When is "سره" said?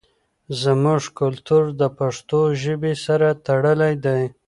3.05-3.27